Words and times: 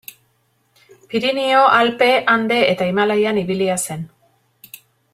Pirinio, 1.11 1.59
Alpe, 1.81 2.09
Ande 2.37 2.57
eta 2.73 2.89
Himalaian 2.91 3.41
ibilia 3.45 3.77
zen. 3.89 4.07